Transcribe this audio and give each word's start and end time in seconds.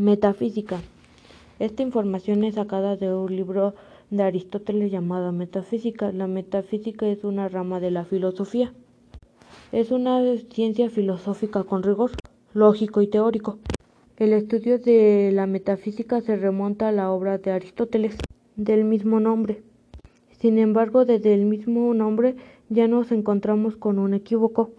Metafísica. 0.00 0.80
Esta 1.58 1.82
información 1.82 2.42
es 2.42 2.54
sacada 2.54 2.96
de 2.96 3.12
un 3.12 3.36
libro 3.36 3.74
de 4.08 4.22
Aristóteles 4.22 4.90
llamado 4.90 5.30
Metafísica. 5.30 6.10
La 6.10 6.26
metafísica 6.26 7.06
es 7.06 7.22
una 7.22 7.50
rama 7.50 7.80
de 7.80 7.90
la 7.90 8.06
filosofía. 8.06 8.72
Es 9.72 9.90
una 9.90 10.22
ciencia 10.50 10.88
filosófica 10.88 11.64
con 11.64 11.82
rigor 11.82 12.12
lógico 12.54 13.02
y 13.02 13.08
teórico. 13.08 13.58
El 14.16 14.32
estudio 14.32 14.78
de 14.78 15.32
la 15.34 15.46
metafísica 15.46 16.22
se 16.22 16.34
remonta 16.34 16.88
a 16.88 16.92
la 16.92 17.10
obra 17.10 17.36
de 17.36 17.50
Aristóteles 17.50 18.16
del 18.56 18.84
mismo 18.84 19.20
nombre. 19.20 19.62
Sin 20.30 20.58
embargo, 20.58 21.04
desde 21.04 21.34
el 21.34 21.44
mismo 21.44 21.92
nombre 21.92 22.36
ya 22.70 22.88
nos 22.88 23.12
encontramos 23.12 23.76
con 23.76 23.98
un 23.98 24.14
equívoco 24.14 24.70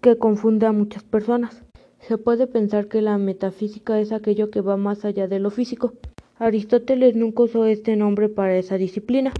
que 0.00 0.18
confunde 0.18 0.66
a 0.66 0.72
muchas 0.72 1.02
personas. 1.02 1.64
Se 2.08 2.18
puede 2.18 2.48
pensar 2.48 2.88
que 2.88 3.00
la 3.00 3.16
metafísica 3.16 4.00
es 4.00 4.10
aquello 4.10 4.50
que 4.50 4.60
va 4.60 4.76
más 4.76 5.04
allá 5.04 5.28
de 5.28 5.38
lo 5.38 5.50
físico. 5.50 5.92
Aristóteles 6.36 7.14
nunca 7.14 7.44
usó 7.44 7.64
este 7.64 7.94
nombre 7.94 8.28
para 8.28 8.56
esa 8.56 8.76
disciplina. 8.76 9.32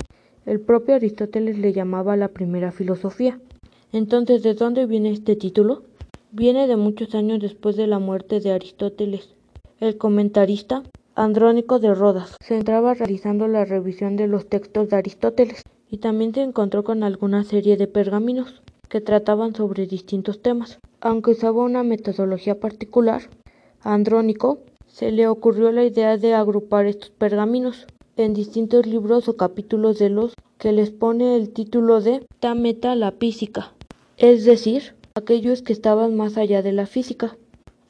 El 0.46 0.60
propio 0.60 0.94
Aristóteles 0.94 1.58
le 1.58 1.72
llamaba 1.72 2.16
la 2.16 2.28
primera 2.28 2.70
filosofía. 2.70 3.40
Entonces, 3.92 4.44
¿de 4.44 4.54
dónde 4.54 4.86
viene 4.86 5.10
este 5.10 5.34
título? 5.34 5.82
Viene 6.30 6.68
de 6.68 6.76
muchos 6.76 7.16
años 7.16 7.40
después 7.40 7.74
de 7.74 7.88
la 7.88 7.98
muerte 7.98 8.38
de 8.38 8.52
Aristóteles. 8.52 9.34
El 9.80 9.98
comentarista 9.98 10.84
Andrónico 11.16 11.80
de 11.80 11.92
Rodas 11.96 12.36
se 12.40 12.56
entraba 12.56 12.94
realizando 12.94 13.48
la 13.48 13.64
revisión 13.64 14.16
de 14.16 14.28
los 14.28 14.46
textos 14.46 14.88
de 14.88 14.96
Aristóteles 14.96 15.62
y 15.90 15.98
también 15.98 16.32
se 16.32 16.42
encontró 16.42 16.84
con 16.84 17.02
alguna 17.02 17.42
serie 17.42 17.76
de 17.76 17.88
pergaminos 17.88 18.62
que 18.92 19.00
trataban 19.00 19.54
sobre 19.54 19.86
distintos 19.86 20.42
temas. 20.42 20.78
Aunque 21.00 21.30
usaba 21.30 21.64
una 21.64 21.82
metodología 21.82 22.60
particular, 22.60 23.22
Andrónico 23.80 24.58
se 24.86 25.10
le 25.12 25.28
ocurrió 25.28 25.72
la 25.72 25.82
idea 25.82 26.18
de 26.18 26.34
agrupar 26.34 26.84
estos 26.84 27.08
pergaminos 27.08 27.86
en 28.18 28.34
distintos 28.34 28.84
libros 28.86 29.30
o 29.30 29.38
capítulos 29.38 29.98
de 29.98 30.10
los 30.10 30.34
que 30.58 30.72
les 30.72 30.90
pone 30.90 31.36
el 31.36 31.54
título 31.54 32.02
de 32.02 32.26
Ta 32.38 32.54
meta 32.54 32.94
la 32.94 33.12
física, 33.12 33.72
es 34.18 34.44
decir, 34.44 34.94
aquellos 35.14 35.62
que 35.62 35.72
estaban 35.72 36.14
más 36.14 36.36
allá 36.36 36.60
de 36.60 36.72
la 36.72 36.84
física, 36.84 37.38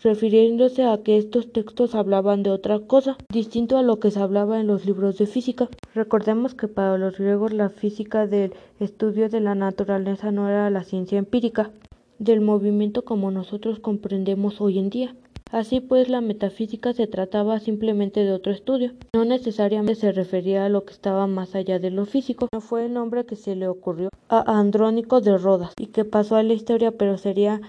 refiriéndose 0.04 0.84
a 0.84 1.02
que 1.02 1.18
estos 1.18 1.52
textos 1.52 1.96
hablaban 1.96 2.44
de 2.44 2.50
otra 2.50 2.78
cosa, 2.78 3.18
distinto 3.28 3.76
a 3.76 3.82
lo 3.82 3.98
que 3.98 4.12
se 4.12 4.20
hablaba 4.20 4.60
en 4.60 4.68
los 4.68 4.86
libros 4.86 5.18
de 5.18 5.26
física. 5.26 5.68
Recordemos 5.94 6.54
que 6.54 6.68
para 6.68 6.96
los 6.96 7.18
griegos 7.18 7.52
la 7.52 7.68
física 7.68 8.26
del 8.26 8.54
estudio 8.80 9.28
de 9.28 9.40
la 9.40 9.54
naturaleza 9.54 10.30
no 10.30 10.48
era 10.48 10.70
la 10.70 10.84
ciencia 10.84 11.18
empírica, 11.18 11.70
del 12.18 12.40
movimiento 12.40 13.04
como 13.04 13.30
nosotros 13.30 13.78
comprendemos 13.78 14.60
hoy 14.60 14.78
en 14.78 14.88
día. 14.88 15.14
Así 15.50 15.80
pues, 15.80 16.08
la 16.08 16.22
metafísica 16.22 16.94
se 16.94 17.06
trataba 17.06 17.60
simplemente 17.60 18.24
de 18.24 18.32
otro 18.32 18.52
estudio, 18.52 18.92
no 19.14 19.26
necesariamente 19.26 19.96
se 19.96 20.12
refería 20.12 20.64
a 20.64 20.70
lo 20.70 20.86
que 20.86 20.94
estaba 20.94 21.26
más 21.26 21.54
allá 21.54 21.78
de 21.78 21.90
lo 21.90 22.06
físico. 22.06 22.48
No 22.52 22.62
fue 22.62 22.86
el 22.86 22.94
nombre 22.94 23.26
que 23.26 23.36
se 23.36 23.54
le 23.54 23.68
ocurrió 23.68 24.08
a 24.30 24.58
Andrónico 24.58 25.20
de 25.20 25.36
Rodas 25.36 25.74
y 25.78 25.88
que 25.88 26.06
pasó 26.06 26.36
a 26.36 26.42
la 26.42 26.54
historia, 26.54 26.92
pero 26.92 27.18
sería 27.18 27.60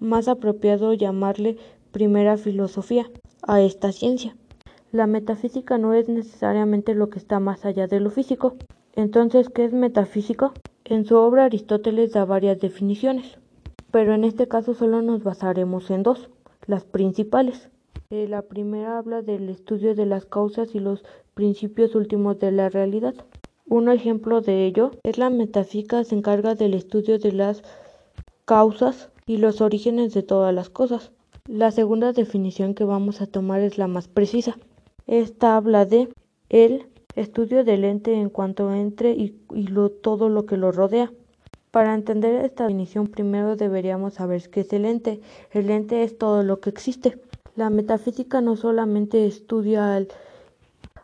más 0.00 0.26
apropiado 0.26 0.92
llamarle 0.92 1.56
primera 1.92 2.36
filosofía 2.36 3.08
a 3.46 3.60
esta 3.60 3.92
ciencia. 3.92 4.34
La 4.92 5.06
metafísica 5.06 5.78
no 5.78 5.94
es 5.94 6.10
necesariamente 6.10 6.94
lo 6.94 7.08
que 7.08 7.18
está 7.18 7.40
más 7.40 7.64
allá 7.64 7.86
de 7.86 7.98
lo 7.98 8.10
físico. 8.10 8.56
Entonces, 8.94 9.48
¿qué 9.48 9.64
es 9.64 9.72
metafísico? 9.72 10.52
En 10.84 11.06
su 11.06 11.16
obra 11.16 11.46
Aristóteles 11.46 12.12
da 12.12 12.26
varias 12.26 12.60
definiciones, 12.60 13.38
pero 13.90 14.12
en 14.12 14.22
este 14.24 14.48
caso 14.48 14.74
solo 14.74 15.00
nos 15.00 15.22
basaremos 15.22 15.90
en 15.90 16.02
dos, 16.02 16.28
las 16.66 16.84
principales. 16.84 17.70
Eh, 18.10 18.28
la 18.28 18.42
primera 18.42 18.98
habla 18.98 19.22
del 19.22 19.48
estudio 19.48 19.94
de 19.94 20.04
las 20.04 20.26
causas 20.26 20.74
y 20.74 20.78
los 20.78 21.02
principios 21.32 21.94
últimos 21.94 22.38
de 22.38 22.52
la 22.52 22.68
realidad. 22.68 23.14
Un 23.66 23.88
ejemplo 23.88 24.42
de 24.42 24.66
ello 24.66 24.90
es 25.04 25.16
la 25.16 25.30
metafísica 25.30 26.04
se 26.04 26.16
encarga 26.16 26.54
del 26.54 26.74
estudio 26.74 27.18
de 27.18 27.32
las 27.32 27.62
causas 28.44 29.08
y 29.24 29.38
los 29.38 29.62
orígenes 29.62 30.12
de 30.12 30.22
todas 30.22 30.54
las 30.54 30.68
cosas. 30.68 31.12
La 31.48 31.70
segunda 31.70 32.12
definición 32.12 32.74
que 32.74 32.84
vamos 32.84 33.22
a 33.22 33.26
tomar 33.26 33.62
es 33.62 33.78
la 33.78 33.86
más 33.86 34.06
precisa. 34.06 34.58
Esta 35.06 35.56
habla 35.56 35.84
de 35.84 36.08
el 36.48 36.86
estudio 37.16 37.64
del 37.64 37.84
ente 37.84 38.14
en 38.14 38.30
cuanto 38.30 38.72
entre 38.72 39.12
y, 39.12 39.34
todo 40.02 40.28
lo 40.28 40.46
que 40.46 40.56
lo 40.56 40.72
rodea. 40.72 41.12
Para 41.70 41.94
entender 41.94 42.44
esta 42.44 42.64
definición 42.64 43.06
primero 43.06 43.56
deberíamos 43.56 44.14
saber 44.14 44.48
qué 44.50 44.60
es 44.60 44.72
el 44.72 44.84
ente. 44.84 45.20
El 45.50 45.70
ente 45.70 46.02
es 46.02 46.18
todo 46.18 46.42
lo 46.42 46.60
que 46.60 46.70
existe. 46.70 47.18
La 47.56 47.70
metafísica 47.70 48.40
no 48.40 48.56
solamente 48.56 49.26
estudia 49.26 49.94
al, 49.94 50.08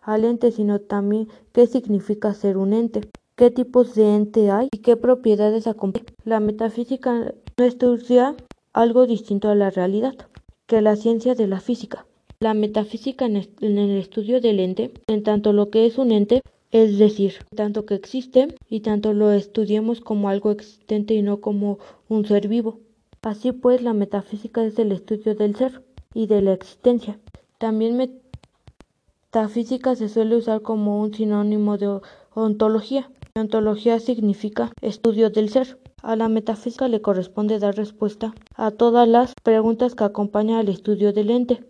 al 0.02 0.24
ente, 0.24 0.52
sino 0.52 0.80
también 0.80 1.28
qué 1.52 1.66
significa 1.66 2.34
ser 2.34 2.56
un 2.56 2.72
ente, 2.72 3.08
qué 3.36 3.50
tipos 3.50 3.94
de 3.94 4.14
ente 4.14 4.50
hay 4.50 4.68
y 4.72 4.78
qué 4.78 4.96
propiedades 4.96 5.66
acompañan. 5.66 6.06
La 6.24 6.40
metafísica 6.40 7.34
no 7.56 7.64
estudia 7.64 8.36
algo 8.72 9.06
distinto 9.06 9.48
a 9.48 9.54
la 9.54 9.70
realidad 9.70 10.14
que 10.66 10.82
la 10.82 10.96
ciencia 10.96 11.34
de 11.34 11.46
la 11.46 11.60
física. 11.60 12.06
La 12.40 12.54
metafísica 12.54 13.26
en 13.26 13.36
el 13.60 13.98
estudio 13.98 14.40
del 14.40 14.60
ente, 14.60 14.92
en 15.08 15.24
tanto 15.24 15.52
lo 15.52 15.70
que 15.70 15.86
es 15.86 15.98
un 15.98 16.12
ente, 16.12 16.42
es 16.70 16.96
decir, 16.96 17.34
tanto 17.56 17.84
que 17.84 17.96
existe 17.96 18.54
y 18.70 18.78
tanto 18.78 19.12
lo 19.12 19.32
estudiemos 19.32 20.00
como 20.00 20.28
algo 20.28 20.52
existente 20.52 21.14
y 21.14 21.22
no 21.22 21.40
como 21.40 21.80
un 22.08 22.24
ser 22.26 22.46
vivo. 22.46 22.78
Así 23.22 23.50
pues, 23.50 23.82
la 23.82 23.92
metafísica 23.92 24.64
es 24.64 24.78
el 24.78 24.92
estudio 24.92 25.34
del 25.34 25.56
ser 25.56 25.82
y 26.14 26.28
de 26.28 26.40
la 26.40 26.52
existencia. 26.52 27.18
También 27.58 27.96
metafísica 29.32 29.96
se 29.96 30.08
suele 30.08 30.36
usar 30.36 30.62
como 30.62 31.00
un 31.00 31.12
sinónimo 31.12 31.76
de 31.76 31.98
ontología. 32.34 33.10
Ontología 33.34 33.98
significa 33.98 34.70
estudio 34.80 35.30
del 35.30 35.48
ser. 35.48 35.76
A 36.02 36.14
la 36.14 36.28
metafísica 36.28 36.86
le 36.86 37.00
corresponde 37.00 37.58
dar 37.58 37.74
respuesta 37.74 38.32
a 38.54 38.70
todas 38.70 39.08
las 39.08 39.34
preguntas 39.42 39.96
que 39.96 40.04
acompañan 40.04 40.58
al 40.58 40.68
estudio 40.68 41.12
del 41.12 41.30
ente. 41.30 41.64